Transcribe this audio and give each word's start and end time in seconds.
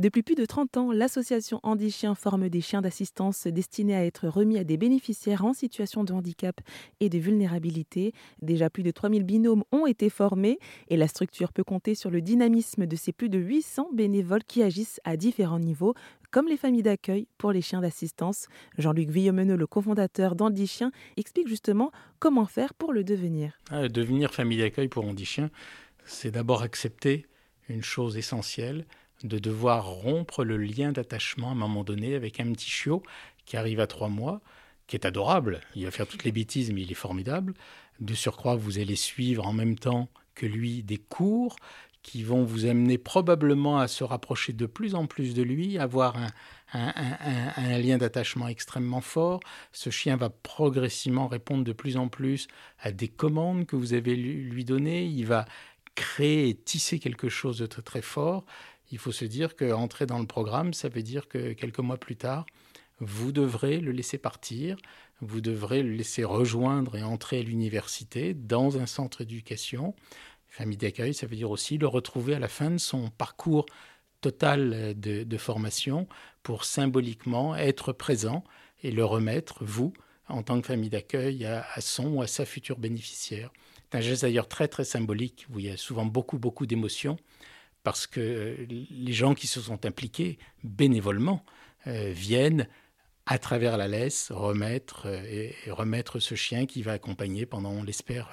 Depuis 0.00 0.22
plus 0.22 0.34
de 0.34 0.46
30 0.46 0.78
ans, 0.78 0.92
l'association 0.92 1.60
Handy 1.62 1.90
Chien 1.90 2.14
forme 2.14 2.48
des 2.48 2.62
chiens 2.62 2.80
d'assistance 2.80 3.46
destinés 3.46 3.94
à 3.94 4.02
être 4.02 4.28
remis 4.28 4.56
à 4.56 4.64
des 4.64 4.78
bénéficiaires 4.78 5.44
en 5.44 5.52
situation 5.52 6.04
de 6.04 6.14
handicap 6.14 6.58
et 7.00 7.10
de 7.10 7.18
vulnérabilité. 7.18 8.14
Déjà 8.40 8.70
plus 8.70 8.82
de 8.82 8.92
3000 8.92 9.24
binômes 9.24 9.62
ont 9.72 9.84
été 9.84 10.08
formés 10.08 10.58
et 10.88 10.96
la 10.96 11.06
structure 11.06 11.52
peut 11.52 11.64
compter 11.64 11.94
sur 11.94 12.08
le 12.08 12.22
dynamisme 12.22 12.86
de 12.86 12.96
ses 12.96 13.12
plus 13.12 13.28
de 13.28 13.38
800 13.38 13.90
bénévoles 13.92 14.42
qui 14.44 14.62
agissent 14.62 15.02
à 15.04 15.18
différents 15.18 15.58
niveaux, 15.58 15.92
comme 16.30 16.48
les 16.48 16.56
familles 16.56 16.82
d'accueil 16.82 17.26
pour 17.36 17.52
les 17.52 17.60
chiens 17.60 17.82
d'assistance. 17.82 18.46
Jean-Luc 18.78 19.10
Villemeneux, 19.10 19.56
le 19.56 19.66
cofondateur 19.66 20.34
d'Andy 20.34 20.66
Chien, 20.66 20.92
explique 21.18 21.46
justement 21.46 21.92
comment 22.18 22.46
faire 22.46 22.72
pour 22.72 22.94
le 22.94 23.04
devenir. 23.04 23.52
Ah, 23.68 23.86
devenir 23.88 24.32
famille 24.32 24.60
d'accueil 24.60 24.88
pour 24.88 25.04
Andy 25.04 25.26
Chien, 25.26 25.50
c'est 26.06 26.30
d'abord 26.30 26.62
accepter 26.62 27.26
une 27.68 27.82
chose 27.82 28.16
essentielle, 28.16 28.86
de 29.24 29.38
devoir 29.38 29.86
rompre 29.86 30.44
le 30.44 30.56
lien 30.56 30.92
d'attachement 30.92 31.48
à 31.48 31.52
un 31.52 31.56
moment 31.56 31.84
donné 31.84 32.14
avec 32.14 32.40
un 32.40 32.52
petit 32.52 32.70
chiot 32.70 33.02
qui 33.44 33.56
arrive 33.56 33.80
à 33.80 33.86
trois 33.86 34.08
mois, 34.08 34.40
qui 34.86 34.96
est 34.96 35.06
adorable, 35.06 35.60
il 35.74 35.84
va 35.84 35.90
faire 35.90 36.06
toutes 36.06 36.24
les 36.24 36.32
bêtises, 36.32 36.72
mais 36.72 36.82
il 36.82 36.90
est 36.90 36.94
formidable. 36.94 37.54
De 38.00 38.14
surcroît, 38.14 38.56
vous 38.56 38.78
allez 38.78 38.96
suivre 38.96 39.46
en 39.46 39.52
même 39.52 39.78
temps 39.78 40.08
que 40.34 40.46
lui 40.46 40.82
des 40.82 40.96
cours 40.96 41.56
qui 42.02 42.22
vont 42.22 42.44
vous 42.44 42.64
amener 42.64 42.96
probablement 42.96 43.78
à 43.78 43.86
se 43.86 44.04
rapprocher 44.04 44.52
de 44.52 44.66
plus 44.66 44.94
en 44.94 45.06
plus 45.06 45.34
de 45.34 45.42
lui, 45.42 45.78
avoir 45.78 46.16
un, 46.72 47.78
lien 47.78 47.98
d'attachement 47.98 48.48
extrêmement 48.48 49.02
fort. 49.02 49.40
Ce 49.72 49.90
chien 49.90 50.16
va 50.16 50.30
progressivement 50.30 51.28
répondre 51.28 51.62
de 51.62 51.72
plus 51.72 51.96
en 51.96 52.08
plus 52.08 52.48
à 52.80 52.90
des 52.90 53.08
commandes 53.08 53.66
que 53.66 53.76
vous 53.76 53.92
avez 53.92 54.16
lui 54.16 54.64
données. 54.64 55.04
Il 55.04 55.26
va 55.26 55.44
créer 55.94 56.48
et 56.48 56.54
tisser 56.54 56.98
quelque 56.98 57.28
chose 57.28 57.58
de 57.58 57.66
très 57.66 58.02
fort, 58.02 58.44
il 58.90 58.98
faut 58.98 59.12
se 59.12 59.24
dire 59.24 59.56
qu'entrer 59.56 60.06
dans 60.06 60.18
le 60.18 60.26
programme, 60.26 60.74
ça 60.74 60.88
veut 60.88 61.02
dire 61.02 61.28
que 61.28 61.52
quelques 61.52 61.78
mois 61.78 61.98
plus 61.98 62.16
tard, 62.16 62.46
vous 62.98 63.32
devrez 63.32 63.80
le 63.80 63.92
laisser 63.92 64.18
partir, 64.18 64.76
vous 65.20 65.40
devrez 65.40 65.82
le 65.82 65.92
laisser 65.92 66.24
rejoindre 66.24 66.96
et 66.96 67.02
entrer 67.02 67.38
à 67.38 67.42
l'université 67.42 68.34
dans 68.34 68.78
un 68.78 68.86
centre 68.86 69.24
d'éducation. 69.24 69.94
Famille 70.48 70.76
d'accueil, 70.76 71.14
ça 71.14 71.26
veut 71.26 71.36
dire 71.36 71.50
aussi 71.50 71.78
le 71.78 71.86
retrouver 71.86 72.34
à 72.34 72.38
la 72.38 72.48
fin 72.48 72.70
de 72.70 72.78
son 72.78 73.10
parcours 73.10 73.66
total 74.20 74.94
de, 74.98 75.36
formation 75.38 76.06
pour 76.42 76.64
symboliquement 76.64 77.56
être 77.56 77.92
présent 77.92 78.44
et 78.82 78.90
le 78.90 79.04
remettre, 79.04 79.64
vous, 79.64 79.94
en 80.28 80.42
tant 80.42 80.60
que 80.60 80.66
famille 80.66 80.90
d'accueil, 80.90 81.46
à 81.46 81.80
son 81.80 82.08
ou 82.14 82.22
à 82.22 82.26
sa 82.26 82.44
future 82.44 82.78
bénéficiaire. 82.78 83.50
C'est 83.90 83.98
un 83.98 84.00
geste 84.00 84.22
d'ailleurs 84.22 84.48
très 84.48 84.68
très 84.68 84.84
symbolique 84.84 85.46
où 85.52 85.58
il 85.58 85.66
y 85.66 85.70
a 85.70 85.76
souvent 85.76 86.04
beaucoup 86.04 86.38
beaucoup 86.38 86.66
d'émotions 86.66 87.18
parce 87.82 88.06
que 88.06 88.20
euh, 88.20 88.66
les 88.68 89.12
gens 89.12 89.34
qui 89.34 89.46
se 89.46 89.60
sont 89.60 89.84
impliqués 89.86 90.38
bénévolement 90.62 91.44
euh, 91.86 92.12
viennent 92.14 92.68
à 93.26 93.38
travers 93.38 93.76
la 93.76 93.88
laisse 93.88 94.32
remettre 94.32 95.06
euh, 95.06 95.54
et, 95.66 95.70
remettre 95.70 96.18
ce 96.18 96.34
chien 96.34 96.66
qui 96.66 96.82
va 96.82 96.92
accompagner 96.92 97.46
pendant, 97.46 97.70
on 97.70 97.82
l'espère, 97.82 98.32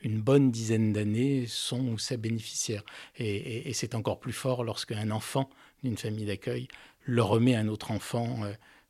une 0.00 0.20
bonne 0.20 0.50
dizaine 0.50 0.92
d'années 0.92 1.46
son 1.46 1.88
ou 1.88 1.98
sa 1.98 2.16
bénéficiaire. 2.16 2.82
Et, 3.16 3.72
c'est 3.72 3.94
encore 3.94 4.20
plus 4.20 4.32
fort 4.32 4.64
lorsque 4.64 4.92
un 4.92 5.10
enfant 5.10 5.48
d'une 5.82 5.96
famille 5.96 6.26
d'accueil 6.26 6.68
le 7.04 7.22
remet 7.22 7.54
à 7.54 7.60
un 7.60 7.68
autre 7.68 7.90
enfant. 7.90 8.40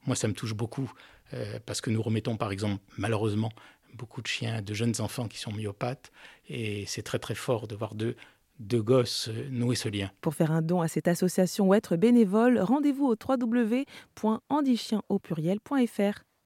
moi, 0.06 0.16
ça 0.16 0.27
me 0.27 0.33
touche 0.33 0.55
beaucoup 0.55 0.91
parce 1.66 1.80
que 1.80 1.91
nous 1.91 2.02
remettons, 2.02 2.36
par 2.36 2.50
exemple, 2.50 2.83
malheureusement, 2.96 3.52
beaucoup 3.94 4.22
de 4.22 4.27
chiens, 4.27 4.62
de 4.62 4.75
jeunes 4.75 4.94
enfants 5.00 5.28
qui 5.28 5.39
sont 5.39 5.53
myopathes, 5.53 6.11
et 6.48 6.84
c'est 6.86 7.03
très 7.03 7.19
très 7.19 7.34
fort 7.34 7.69
de 7.69 7.75
voir 7.75 7.95
deux, 7.95 8.17
deux 8.58 8.83
gosses 8.83 9.28
nouer 9.50 9.77
ce 9.77 9.89
lien. 9.89 10.11
Pour 10.20 10.34
faire 10.34 10.50
un 10.50 10.62
don 10.62 10.80
à 10.80 10.89
cette 10.89 11.08
association 11.08 11.69
ou 11.69 11.75
être 11.75 11.97
bénévole, 11.97 12.58
rendez-vous 12.58 13.06
au 13.06 13.17
www.handichien 13.17 15.03
au 15.08 15.19
pluriel.fr. 15.19 16.27